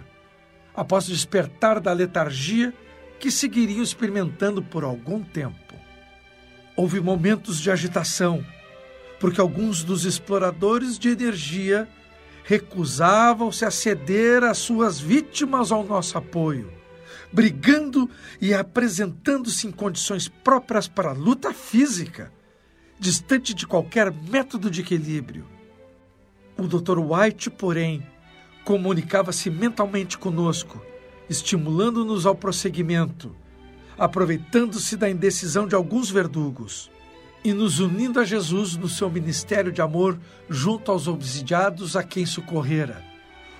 após 0.76 1.06
despertar 1.06 1.80
da 1.80 1.92
letargia 1.92 2.74
que 3.20 3.32
seguiriam 3.32 3.84
experimentando 3.84 4.62
por 4.62 4.84
algum 4.84 5.24
tempo. 5.24 5.76
Houve 6.76 7.00
momentos 7.00 7.60
de 7.60 7.72
agitação, 7.72 8.46
porque 9.20 9.42
alguns 9.42 9.84
dos 9.84 10.06
exploradores 10.06 11.00
de 11.00 11.10
energia 11.10 11.88
recusavam-se 12.48 13.66
a 13.66 13.70
ceder 13.70 14.42
as 14.42 14.58
suas 14.58 14.98
vítimas 14.98 15.70
ao 15.70 15.84
nosso 15.84 16.18
apoio, 16.18 16.72
brigando 17.30 18.10
e 18.40 18.54
apresentando-se 18.54 19.68
em 19.68 19.72
condições 19.72 20.30
próprias 20.30 20.88
para 20.88 21.10
a 21.10 21.14
luta 21.14 21.54
física, 21.54 22.32
distante 22.98 23.54
de 23.54 23.68
qualquer 23.68 24.14
método 24.14 24.72
de 24.72 24.80
equilíbrio. 24.80 25.46
O 26.58 26.68
Dr. 26.68 27.00
White, 27.00 27.50
porém, 27.50 28.02
comunicava-se 28.64 29.50
mentalmente 29.50 30.18
conosco, 30.18 30.82
estimulando-nos 31.30 32.26
ao 32.26 32.34
prosseguimento, 32.34 33.36
aproveitando-se 33.98 34.96
da 34.96 35.10
indecisão 35.10 35.68
de 35.68 35.76
alguns 35.76 36.10
verdugos 36.10 36.90
e 37.48 37.54
nos 37.54 37.80
unindo 37.80 38.20
a 38.20 38.26
Jesus 38.26 38.76
no 38.76 38.90
seu 38.90 39.10
ministério 39.10 39.72
de 39.72 39.82
amor 39.82 40.20
junto 40.50 40.92
aos 40.92 41.08
obsidiados 41.08 41.96
a 41.96 42.04
quem 42.04 42.26
socorrera, 42.26 43.02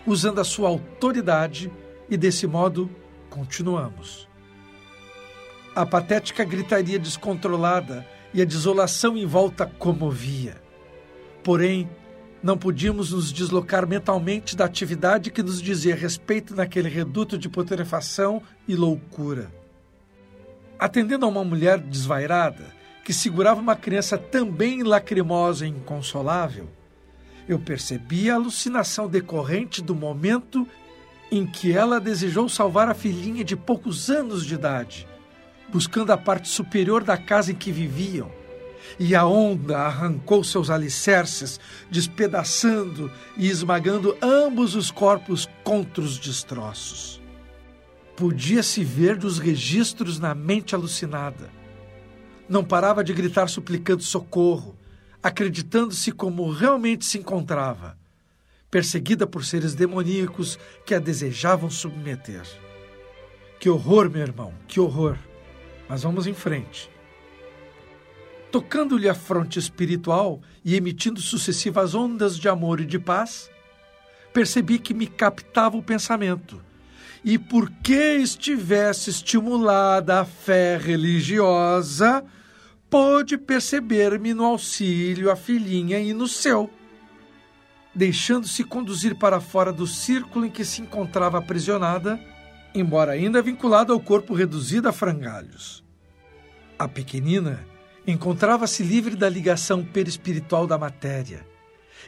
usando 0.06 0.42
a 0.42 0.44
sua 0.44 0.68
autoridade 0.68 1.72
e 2.10 2.18
desse 2.18 2.46
modo 2.46 2.90
continuamos. 3.30 4.28
A 5.74 5.86
patética 5.86 6.44
gritaria 6.44 7.00
descontrolada 7.00 8.06
e 8.34 8.42
a 8.42 8.46
desolação 8.46 9.16
em 9.16 9.26
volta 9.26 9.66
comovia. 9.66 10.62
Porém, 11.42 11.90
não 12.44 12.58
podíamos 12.58 13.14
nos 13.14 13.32
deslocar 13.32 13.88
mentalmente 13.88 14.54
da 14.54 14.66
atividade 14.66 15.32
que 15.32 15.42
nos 15.42 15.62
dizia 15.62 15.96
respeito 15.96 16.54
naquele 16.54 16.90
reduto 16.90 17.38
de 17.38 17.48
putrefação 17.48 18.42
e 18.68 18.76
loucura. 18.76 19.50
Atendendo 20.78 21.26
a 21.26 21.30
uma 21.30 21.46
mulher 21.46 21.80
desvairada, 21.80 22.76
que 23.08 23.14
segurava 23.14 23.62
uma 23.62 23.74
criança 23.74 24.18
também 24.18 24.84
lacrimosa 24.84 25.66
e 25.66 25.70
inconsolável, 25.70 26.68
eu 27.48 27.58
percebi 27.58 28.30
a 28.30 28.36
alucinação 28.36 29.08
decorrente 29.08 29.82
do 29.82 29.96
momento 29.96 30.68
em 31.32 31.48
que 31.48 31.72
ela 31.72 32.02
desejou 32.02 32.50
salvar 32.50 32.90
a 32.90 32.94
filhinha 32.94 33.46
de 33.46 33.56
poucos 33.56 34.10
anos 34.10 34.46
de 34.46 34.56
idade, 34.56 35.08
buscando 35.70 36.12
a 36.12 36.18
parte 36.18 36.50
superior 36.50 37.02
da 37.02 37.18
casa 37.18 37.54
em 37.54 37.56
que 37.56 37.72
viviam. 37.72 38.30
E 39.00 39.16
a 39.16 39.26
onda 39.26 39.78
arrancou 39.78 40.44
seus 40.44 40.70
alicerces, 40.70 41.62
despedaçando 41.90 43.10
e 43.38 43.48
esmagando 43.48 44.18
ambos 44.22 44.76
os 44.76 44.92
corpos 44.92 45.48
contra 45.64 46.04
os 46.04 46.20
destroços. 46.20 47.22
Podia-se 48.18 48.84
ver 48.84 49.16
dos 49.16 49.40
registros 49.40 50.20
na 50.20 50.36
mente 50.36 50.76
alucinada 50.76 51.56
não 52.50 52.64
parava 52.64 53.04
de 53.04 53.14
gritar 53.14 53.48
suplicando 53.48 54.04
socorro, 54.04 54.78
acreditando-se 55.22 56.12
como 56.12 56.50
realmente 56.52 57.06
se 57.06 57.18
encontrava, 57.18 57.98
perseguida 58.70 59.28
por 59.28 59.44
seres 59.44 59.74
demoníacos 59.74 60.58
que 60.86 60.94
a 60.94 61.00
desejavam 61.00 61.70
submeter. 61.70 62.44
Que 63.60 63.70
horror, 63.70 64.10
meu 64.10 64.22
irmão, 64.22 64.54
que 64.68 64.80
horror! 64.80 65.18
Mas 65.90 66.04
vamos 66.04 66.28
em 66.28 66.34
frente. 66.34 66.90
Tocando-lhe 68.52 69.10
a 69.10 69.16
fronte 69.16 69.60
espiritual 69.60 70.42
e 70.64 70.76
emitindo 70.76 71.20
sucessivas 71.20 71.96
ondas 71.96 72.38
de 72.38 72.48
amor 72.48 72.80
e 72.80 72.86
de 72.86 73.00
paz, 73.00 73.50
percebi 74.32 74.80
que 74.80 74.94
me 74.94 75.08
captava 75.08 75.76
o 75.78 75.84
pensamento. 75.84 76.62
E 77.24 77.38
porque 77.38 78.16
estivesse 78.16 79.10
estimulada 79.10 80.22
a 80.22 80.26
fé 80.26 80.78
religiosa, 80.78 82.24
pôde 82.90 83.38
perceber-me 83.38 84.34
no 84.34 84.46
auxílio 84.46 85.32
a 85.32 85.36
filhinha 85.36 86.00
e 86.00 86.14
no 86.14 86.28
seu, 86.28 86.70
deixando-se 87.94 88.64
conduzir 88.64 89.16
para 89.16 89.42
fora 89.42 89.74
do 89.74 89.86
círculo 89.86 90.46
em 90.46 90.50
que 90.50 90.64
se 90.64 90.82
encontrava 90.82 91.38
aprisionada, 91.38 92.20
embora 92.74 93.14
ainda 93.14 93.42
vinculada 93.42 93.92
ao 93.92 94.00
corpo 94.00 94.34
reduzido 94.34 94.88
a 94.88 94.94
frangalhos. 94.94 95.84
A 96.80 96.88
pequenina 96.88 97.66
encontrava-se 98.06 98.84
livre 98.84 99.16
da 99.16 99.28
ligação 99.28 99.84
perispiritual 99.84 100.66
da 100.66 100.78
matéria 100.78 101.46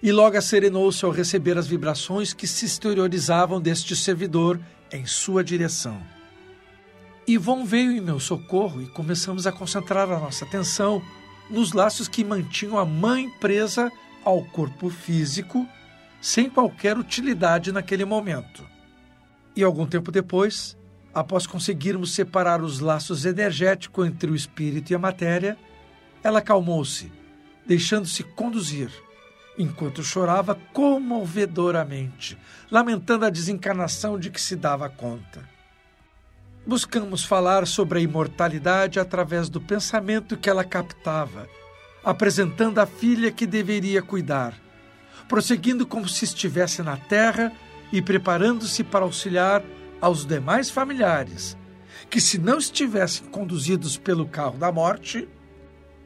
e 0.01 0.11
logo 0.11 0.37
acerenou-se 0.37 1.03
ao 1.03 1.11
receber 1.11 1.57
as 1.57 1.67
vibrações 1.67 2.33
que 2.33 2.47
se 2.47 2.65
exteriorizavam 2.65 3.59
deste 3.59 3.95
servidor 3.95 4.59
em 4.91 5.05
sua 5.05 5.43
direção. 5.43 6.01
Ivon 7.27 7.63
veio 7.63 7.91
em 7.91 8.01
meu 8.01 8.19
socorro 8.19 8.81
e 8.81 8.87
começamos 8.87 9.45
a 9.45 9.51
concentrar 9.51 10.09
a 10.09 10.19
nossa 10.19 10.45
atenção 10.45 11.01
nos 11.49 11.73
laços 11.73 12.07
que 12.07 12.23
mantinham 12.23 12.77
a 12.77 12.85
mãe 12.85 13.29
presa 13.39 13.91
ao 14.23 14.43
corpo 14.45 14.89
físico, 14.89 15.67
sem 16.21 16.49
qualquer 16.49 16.97
utilidade 16.97 17.71
naquele 17.71 18.05
momento. 18.05 18.67
E 19.55 19.63
algum 19.63 19.85
tempo 19.85 20.11
depois, 20.11 20.77
após 21.13 21.47
conseguirmos 21.47 22.13
separar 22.13 22.61
os 22.61 22.79
laços 22.79 23.25
energéticos 23.25 24.07
entre 24.07 24.29
o 24.29 24.35
espírito 24.35 24.91
e 24.91 24.95
a 24.95 24.99
matéria, 24.99 25.57
ela 26.23 26.39
acalmou-se, 26.39 27.11
deixando-se 27.65 28.23
conduzir, 28.23 28.91
enquanto 29.59 30.01
chorava 30.01 30.57
comovedoramente, 30.71 32.37
lamentando 32.71 33.25
a 33.25 33.29
desencarnação 33.29 34.17
de 34.17 34.31
que 34.31 34.39
se 34.39 34.55
dava 34.55 34.89
conta. 34.89 35.43
Buscamos 36.65 37.25
falar 37.25 37.67
sobre 37.67 37.99
a 37.99 38.01
imortalidade 38.01 39.01
através 39.01 39.49
do 39.49 39.59
pensamento 39.59 40.37
que 40.37 40.49
ela 40.49 40.63
captava, 40.63 41.49
apresentando 42.05 42.79
a 42.79 42.85
filha 42.85 43.33
que 43.33 43.45
deveria 43.45 44.01
cuidar, 44.01 44.53
prosseguindo 45.27 45.85
como 45.85 46.07
se 46.07 46.23
estivesse 46.23 46.81
na 46.81 46.95
terra 46.95 47.51
e 47.91 48.01
preparando-se 48.01 48.81
para 48.81 49.03
auxiliar 49.03 49.61
aos 49.99 50.25
demais 50.25 50.69
familiares, 50.69 51.57
que, 52.09 52.21
se 52.21 52.37
não 52.37 52.59
estivessem 52.59 53.27
conduzidos 53.27 53.97
pelo 53.97 54.25
carro 54.25 54.57
da 54.57 54.71
morte, 54.71 55.27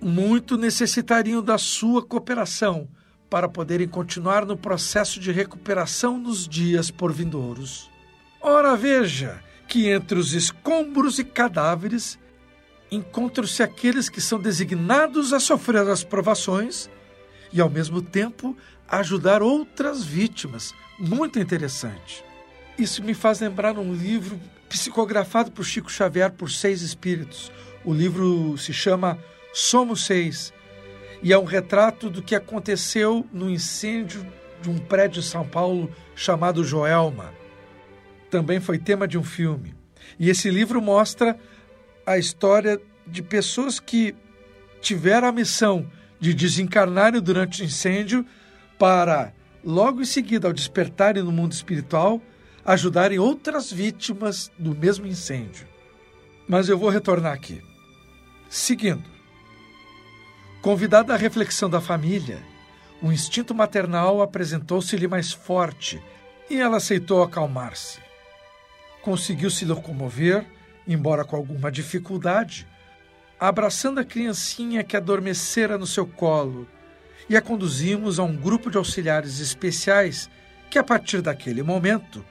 muito 0.01 0.57
necessitariam 0.57 1.43
da 1.43 1.59
sua 1.59 2.03
cooperação 2.03 2.87
para 3.33 3.49
poderem 3.49 3.87
continuar 3.87 4.45
no 4.45 4.55
processo 4.55 5.19
de 5.19 5.31
recuperação 5.31 6.19
nos 6.19 6.47
dias 6.47 6.91
por 6.91 7.11
vindouros. 7.11 7.89
Ora, 8.39 8.75
veja 8.75 9.43
que 9.67 9.89
entre 9.89 10.19
os 10.19 10.33
escombros 10.33 11.17
e 11.17 11.23
cadáveres 11.23 12.19
encontram-se 12.91 13.63
aqueles 13.63 14.07
que 14.07 14.21
são 14.21 14.39
designados 14.39 15.33
a 15.33 15.39
sofrer 15.39 15.81
as 15.89 16.03
provações 16.03 16.87
e, 17.51 17.59
ao 17.59 17.71
mesmo 17.71 18.03
tempo, 18.03 18.55
ajudar 18.87 19.41
outras 19.41 20.03
vítimas. 20.03 20.71
Muito 20.99 21.39
interessante. 21.39 22.23
Isso 22.77 23.01
me 23.01 23.15
faz 23.15 23.39
lembrar 23.39 23.79
um 23.79 23.95
livro 23.95 24.39
psicografado 24.69 25.51
por 25.51 25.65
Chico 25.65 25.91
Xavier 25.91 26.31
por 26.31 26.51
seis 26.51 26.83
espíritos. 26.83 27.51
O 27.83 27.95
livro 27.95 28.55
se 28.59 28.71
chama 28.71 29.17
Somos 29.51 30.05
Seis 30.05 30.53
e 31.23 31.33
é 31.33 31.39
um 31.39 31.45
retrato 31.45 32.09
do 32.09 32.21
que 32.21 32.35
aconteceu 32.35 33.25
no 33.31 33.49
incêndio 33.49 34.25
de 34.61 34.69
um 34.69 34.77
prédio 34.77 35.21
de 35.21 35.27
São 35.27 35.47
Paulo 35.47 35.89
chamado 36.15 36.63
Joelma 36.63 37.33
também 38.33 38.59
foi 38.59 38.79
tema 38.79 39.07
de 39.07 39.15
um 39.15 39.23
filme. 39.23 39.75
E 40.17 40.27
esse 40.27 40.49
livro 40.49 40.81
mostra 40.81 41.37
a 42.03 42.17
história 42.17 42.81
de 43.05 43.21
pessoas 43.21 43.79
que 43.79 44.15
tiveram 44.81 45.27
a 45.27 45.31
missão 45.31 45.87
de 46.19 46.33
desencarnarem 46.33 47.21
durante 47.21 47.61
o 47.61 47.65
incêndio 47.65 48.25
para, 48.79 49.31
logo 49.63 50.01
em 50.01 50.05
seguida, 50.05 50.47
ao 50.47 50.53
despertarem 50.53 51.21
no 51.21 51.31
mundo 51.31 51.51
espiritual, 51.51 52.19
ajudarem 52.65 53.19
outras 53.19 53.71
vítimas 53.71 54.51
do 54.57 54.75
mesmo 54.75 55.05
incêndio. 55.05 55.67
Mas 56.47 56.69
eu 56.69 56.77
vou 56.77 56.89
retornar 56.89 57.33
aqui. 57.33 57.61
Seguindo. 58.49 59.12
Convidada 60.63 61.13
à 61.13 61.17
reflexão 61.17 61.69
da 61.69 61.79
família, 61.79 62.41
o 63.03 63.11
instinto 63.11 63.53
maternal 63.53 64.19
apresentou-se-lhe 64.19 65.07
mais 65.07 65.31
forte 65.31 66.01
e 66.49 66.59
ela 66.59 66.77
aceitou 66.77 67.21
acalmar-se 67.21 68.01
conseguiu 69.03 69.49
se 69.49 69.65
locomover, 69.65 70.45
embora 70.87 71.25
com 71.25 71.35
alguma 71.35 71.69
dificuldade, 71.69 72.65
abraçando 73.37 73.99
a 73.99 74.05
criancinha 74.05 74.81
que 74.81 74.95
adormecera 74.95 75.77
no 75.77 75.85
seu 75.85 76.07
colo, 76.07 76.65
e 77.29 77.35
a 77.35 77.41
conduzimos 77.41 78.17
a 78.17 78.23
um 78.23 78.35
grupo 78.35 78.71
de 78.71 78.77
auxiliares 78.77 79.41
especiais 79.41 80.29
que, 80.69 80.79
a 80.79 80.83
partir 80.83 81.21
daquele 81.21 81.61
momento, 81.61 82.25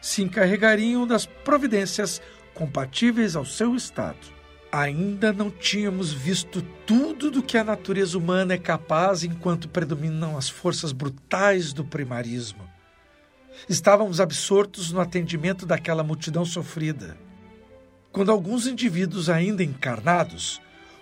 se 0.00 0.22
encarregariam 0.22 1.06
das 1.06 1.24
providências 1.24 2.20
compatíveis 2.52 3.36
ao 3.36 3.44
seu 3.44 3.76
estado. 3.76 4.37
Ainda 4.70 5.32
não 5.32 5.50
tínhamos 5.50 6.12
visto 6.12 6.60
tudo 6.86 7.30
do 7.30 7.42
que 7.42 7.56
a 7.56 7.64
natureza 7.64 8.18
humana 8.18 8.52
é 8.52 8.58
capaz 8.58 9.24
enquanto 9.24 9.68
predominam 9.68 10.36
as 10.36 10.48
forças 10.48 10.92
brutais 10.92 11.72
do 11.72 11.84
primarismo. 11.84 12.68
Estávamos 13.68 14.20
absortos 14.20 14.92
no 14.92 15.00
atendimento 15.00 15.64
daquela 15.64 16.02
multidão 16.02 16.44
sofrida. 16.44 17.16
Quando 18.12 18.30
alguns 18.30 18.66
indivíduos 18.66 19.30
ainda 19.30 19.64
encarnados 19.64 20.60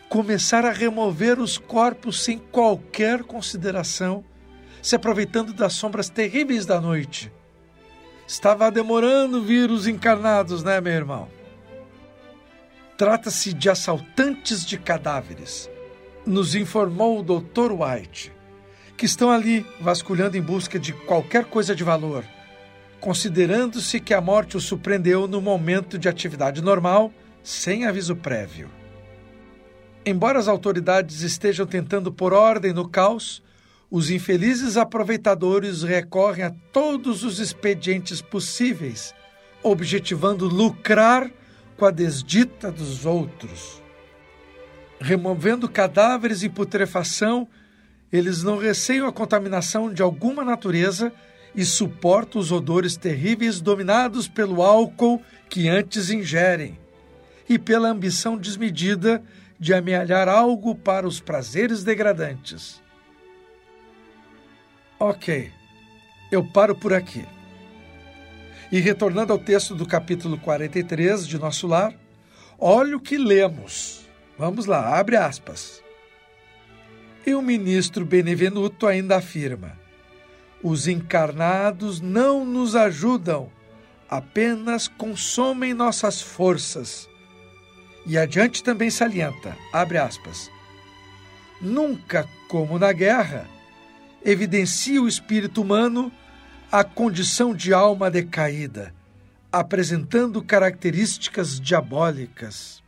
começaram 0.08 0.68
a 0.68 0.72
remover 0.72 1.40
os 1.40 1.58
corpos 1.58 2.22
sem 2.22 2.38
qualquer 2.38 3.24
consideração, 3.24 4.24
se 4.80 4.94
aproveitando 4.94 5.52
das 5.52 5.72
sombras 5.72 6.08
terríveis 6.08 6.64
da 6.64 6.80
noite. 6.80 7.32
Estava 8.26 8.70
demorando 8.70 9.42
vir 9.42 9.70
os 9.70 9.86
encarnados, 9.86 10.62
né, 10.62 10.80
meu 10.80 10.92
irmão? 10.92 11.35
Trata-se 12.96 13.52
de 13.52 13.68
assaltantes 13.68 14.64
de 14.64 14.78
cadáveres, 14.78 15.68
nos 16.24 16.54
informou 16.54 17.20
o 17.20 17.22
Dr. 17.22 17.72
White, 17.72 18.32
que 18.96 19.04
estão 19.04 19.30
ali 19.30 19.66
vasculhando 19.78 20.38
em 20.38 20.40
busca 20.40 20.78
de 20.78 20.94
qualquer 20.94 21.44
coisa 21.44 21.74
de 21.74 21.84
valor, 21.84 22.24
considerando-se 22.98 24.00
que 24.00 24.14
a 24.14 24.20
morte 24.22 24.56
os 24.56 24.64
surpreendeu 24.64 25.28
no 25.28 25.42
momento 25.42 25.98
de 25.98 26.08
atividade 26.08 26.62
normal, 26.62 27.12
sem 27.42 27.84
aviso 27.84 28.16
prévio. 28.16 28.70
Embora 30.04 30.38
as 30.38 30.48
autoridades 30.48 31.20
estejam 31.20 31.66
tentando 31.66 32.10
pôr 32.10 32.32
ordem 32.32 32.72
no 32.72 32.88
caos, 32.88 33.42
os 33.90 34.08
infelizes 34.08 34.78
aproveitadores 34.78 35.82
recorrem 35.82 36.46
a 36.46 36.54
todos 36.72 37.24
os 37.24 37.40
expedientes 37.40 38.22
possíveis, 38.22 39.14
objetivando 39.62 40.48
lucrar 40.48 41.30
com 41.76 41.84
a 41.84 41.90
desdita 41.90 42.70
dos 42.70 43.04
outros. 43.04 43.82
Removendo 44.98 45.68
cadáveres 45.68 46.42
em 46.42 46.50
putrefação, 46.50 47.46
eles 48.12 48.42
não 48.42 48.56
receiam 48.56 49.06
a 49.06 49.12
contaminação 49.12 49.92
de 49.92 50.02
alguma 50.02 50.44
natureza 50.44 51.12
e 51.54 51.64
suportam 51.64 52.40
os 52.40 52.52
odores 52.52 52.96
terríveis 52.96 53.60
dominados 53.60 54.28
pelo 54.28 54.62
álcool 54.62 55.22
que 55.48 55.68
antes 55.68 56.10
ingerem 56.10 56.78
e 57.48 57.58
pela 57.58 57.88
ambição 57.88 58.36
desmedida 58.36 59.22
de 59.58 59.72
amealhar 59.72 60.28
algo 60.28 60.74
para 60.74 61.06
os 61.06 61.20
prazeres 61.20 61.82
degradantes. 61.82 62.82
Ok, 64.98 65.50
eu 66.30 66.44
paro 66.44 66.74
por 66.74 66.92
aqui. 66.92 67.24
E 68.70 68.80
retornando 68.80 69.32
ao 69.32 69.38
texto 69.38 69.74
do 69.76 69.86
capítulo 69.86 70.38
43 70.38 71.26
de 71.26 71.38
Nosso 71.38 71.68
Lar, 71.68 71.94
olha 72.58 72.96
o 72.96 73.00
que 73.00 73.16
lemos. 73.16 74.04
Vamos 74.36 74.66
lá, 74.66 74.98
abre 74.98 75.16
aspas. 75.16 75.82
E 77.24 77.32
o 77.34 77.40
ministro 77.40 78.04
Benevenuto 78.04 78.86
ainda 78.86 79.16
afirma: 79.16 79.78
os 80.62 80.88
encarnados 80.88 82.00
não 82.00 82.44
nos 82.44 82.74
ajudam, 82.74 83.50
apenas 84.10 84.88
consomem 84.88 85.72
nossas 85.72 86.20
forças. 86.20 87.08
E 88.04 88.18
adiante 88.18 88.64
também 88.64 88.90
salienta, 88.90 89.56
abre 89.72 89.98
aspas, 89.98 90.50
nunca, 91.60 92.28
como 92.48 92.78
na 92.78 92.92
guerra, 92.92 93.48
evidencia 94.24 95.00
o 95.02 95.08
espírito 95.08 95.62
humano 95.62 96.12
a 96.70 96.82
condição 96.84 97.54
de 97.54 97.72
alma 97.72 98.10
decaída, 98.10 98.94
apresentando 99.52 100.42
características 100.42 101.60
diabólicas. 101.60 102.82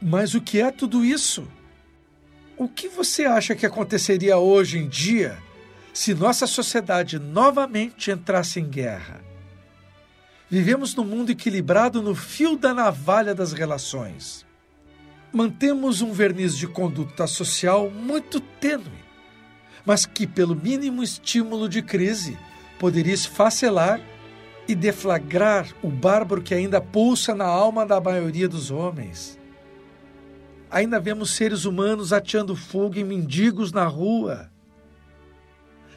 Mas 0.00 0.34
o 0.34 0.40
que 0.40 0.60
é 0.60 0.70
tudo 0.70 1.04
isso? 1.04 1.48
O 2.56 2.68
que 2.68 2.88
você 2.88 3.24
acha 3.24 3.54
que 3.54 3.66
aconteceria 3.66 4.38
hoje 4.38 4.78
em 4.78 4.88
dia 4.88 5.38
se 5.92 6.14
nossa 6.14 6.46
sociedade 6.46 7.18
novamente 7.18 8.10
entrasse 8.10 8.60
em 8.60 8.68
guerra? 8.68 9.20
Vivemos 10.48 10.94
num 10.94 11.04
mundo 11.04 11.30
equilibrado 11.30 12.00
no 12.00 12.14
fio 12.14 12.56
da 12.56 12.72
navalha 12.72 13.34
das 13.34 13.52
relações. 13.52 14.46
Mantemos 15.32 16.02
um 16.02 16.12
verniz 16.12 16.56
de 16.56 16.66
conduta 16.66 17.26
social 17.26 17.90
muito 17.90 18.40
tênue 18.40 19.06
mas 19.86 20.04
que, 20.04 20.26
pelo 20.26 20.56
mínimo 20.56 21.00
estímulo 21.02 21.68
de 21.68 21.80
crise, 21.80 22.36
poderia 22.78 23.14
esfacelar 23.14 24.00
e 24.68 24.74
deflagrar 24.74 25.68
o 25.82 25.88
bárbaro 25.88 26.42
que 26.42 26.54
ainda 26.54 26.80
pulsa 26.80 27.34
na 27.34 27.44
alma 27.44 27.86
da 27.86 28.00
maioria 28.00 28.48
dos 28.48 28.70
homens. 28.70 29.38
Ainda 30.70 30.98
vemos 30.98 31.30
seres 31.30 31.64
humanos 31.64 32.12
ateando 32.12 32.56
fogo 32.56 32.98
em 32.98 33.04
mendigos 33.04 33.72
na 33.72 33.84
rua. 33.84 34.50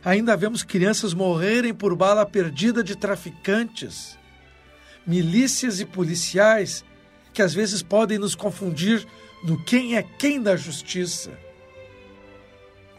Ainda 0.06 0.38
vemos 0.38 0.63
crianças 0.63 1.13
morrerem 1.13 1.74
por 1.74 1.96
bala 1.96 2.26
perdida 2.26 2.84
de 2.84 2.96
traficantes. 2.96 4.18
Milícias 5.06 5.80
e 5.80 5.86
policiais 5.86 6.86
que 7.34 7.42
às 7.42 7.54
vezes 7.54 7.82
podem 7.82 8.18
nos 8.18 8.36
confundir 8.36 9.06
no 9.44 9.62
quem 9.63 9.96
é 9.98 10.04
quem 10.04 10.42
da 10.42 10.56
justiça 10.56 11.32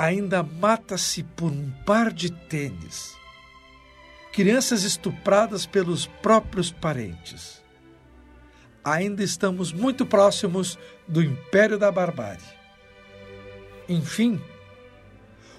ainda 0.01 0.43
mata-se 0.43 1.23
por 1.23 1.53
um 1.53 1.71
par 1.85 2.11
de 2.11 2.33
tênis. 2.33 3.20
Crianças 4.33 4.85
estupradas 4.85 5.67
pelos 5.67 6.07
próprios 6.07 6.71
parentes. 6.71 7.61
Ainda 8.85 9.25
estamos 9.25 9.73
muito 9.73 10.07
próximos 10.07 10.79
do 11.07 11.21
império 11.21 11.77
da 11.77 11.91
barbárie. 11.91 12.45
Enfim, 13.89 14.41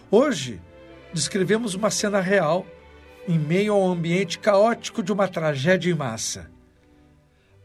hoje 0.09 0.61
descrevemos 1.13 1.75
uma 1.75 1.91
cena 1.91 2.21
real 2.21 2.65
em 3.27 3.37
meio 3.37 3.73
ao 3.73 3.85
ambiente 3.91 4.39
caótico 4.39 5.03
de 5.03 5.11
uma 5.11 5.27
tragédia 5.27 5.91
em 5.91 5.95
massa. 5.95 6.49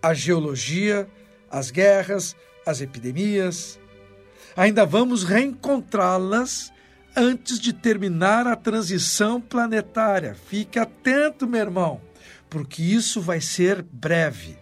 A 0.02 0.12
geologia, 0.12 1.08
as 1.48 1.70
guerras, 1.70 2.34
as 2.66 2.80
epidemias, 2.80 3.78
ainda 4.56 4.84
vamos 4.84 5.22
reencontrá-las 5.22 6.72
antes 7.16 7.58
de 7.58 7.72
terminar 7.72 8.46
a 8.46 8.54
transição 8.54 9.40
planetária. 9.40 10.34
Fique 10.34 10.78
atento, 10.78 11.46
meu 11.46 11.60
irmão, 11.60 12.00
porque 12.50 12.82
isso 12.82 13.22
vai 13.22 13.40
ser 13.40 13.82
breve. 13.82 14.58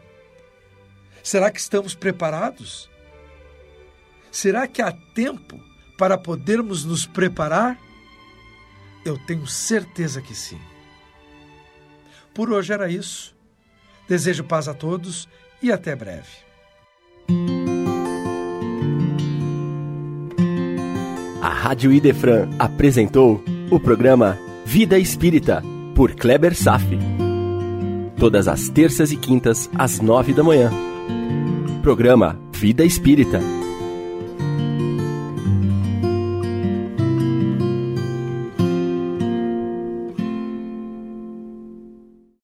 Será 1.22 1.50
que 1.50 1.58
estamos 1.58 1.94
preparados? 1.94 2.88
Será 4.30 4.68
que 4.68 4.80
há 4.80 4.92
tempo 4.92 5.60
para 5.98 6.16
podermos 6.16 6.84
nos 6.84 7.06
preparar? 7.06 7.78
Eu 9.04 9.18
tenho 9.26 9.46
certeza 9.46 10.22
que 10.22 10.34
sim. 10.34 10.60
Por 12.32 12.52
hoje 12.52 12.72
era 12.72 12.90
isso. 12.90 13.34
Desejo 14.08 14.44
paz 14.44 14.68
a 14.68 14.74
todos 14.74 15.28
e 15.62 15.72
até 15.72 15.96
breve. 15.96 16.43
Rádio 21.64 21.90
Idefran 21.94 22.50
apresentou 22.59 23.42
o 23.70 23.81
programa 23.81 24.38
Vida 24.66 24.98
Espírita, 24.98 25.62
por 25.94 26.14
Kleber 26.14 26.55
Safi. 26.55 26.98
Todas 28.18 28.48
as 28.48 28.68
terças 28.68 29.11
e 29.11 29.16
quintas, 29.16 29.70
às 29.74 29.98
nove 29.98 30.35
da 30.35 30.44
manhã. 30.44 30.70
Programa 31.81 32.38
Vida 32.53 32.85
Espírita 32.85 33.40